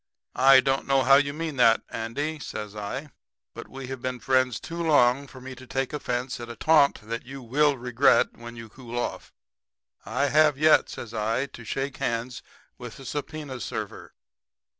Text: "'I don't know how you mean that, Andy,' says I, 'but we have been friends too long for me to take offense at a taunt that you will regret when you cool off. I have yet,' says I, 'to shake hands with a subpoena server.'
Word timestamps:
"'I 0.33 0.61
don't 0.61 0.87
know 0.87 1.03
how 1.03 1.17
you 1.17 1.31
mean 1.31 1.57
that, 1.57 1.83
Andy,' 1.91 2.39
says 2.39 2.75
I, 2.75 3.11
'but 3.53 3.67
we 3.67 3.85
have 3.89 4.01
been 4.01 4.19
friends 4.19 4.59
too 4.59 4.81
long 4.81 5.27
for 5.27 5.39
me 5.39 5.53
to 5.53 5.67
take 5.67 5.93
offense 5.93 6.39
at 6.39 6.49
a 6.49 6.55
taunt 6.55 7.01
that 7.03 7.23
you 7.23 7.43
will 7.43 7.77
regret 7.77 8.35
when 8.35 8.55
you 8.55 8.67
cool 8.67 8.97
off. 8.97 9.31
I 10.03 10.29
have 10.29 10.57
yet,' 10.57 10.89
says 10.89 11.13
I, 11.13 11.45
'to 11.45 11.63
shake 11.65 11.97
hands 11.97 12.41
with 12.79 12.99
a 12.99 13.05
subpoena 13.05 13.59
server.' 13.59 14.15